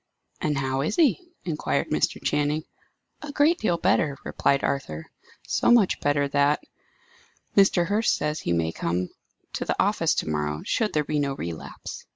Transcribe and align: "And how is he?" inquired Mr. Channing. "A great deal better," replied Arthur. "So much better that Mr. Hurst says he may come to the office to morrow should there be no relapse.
"And 0.41 0.57
how 0.57 0.81
is 0.81 0.95
he?" 0.95 1.29
inquired 1.45 1.91
Mr. 1.91 2.19
Channing. 2.23 2.63
"A 3.21 3.31
great 3.31 3.59
deal 3.59 3.77
better," 3.77 4.17
replied 4.25 4.63
Arthur. 4.63 5.11
"So 5.45 5.69
much 5.69 5.99
better 5.99 6.27
that 6.29 6.63
Mr. 7.55 7.85
Hurst 7.85 8.15
says 8.15 8.39
he 8.39 8.51
may 8.51 8.71
come 8.71 9.09
to 9.53 9.63
the 9.63 9.79
office 9.79 10.15
to 10.15 10.27
morrow 10.27 10.63
should 10.65 10.93
there 10.93 11.03
be 11.03 11.19
no 11.19 11.35
relapse. 11.35 12.05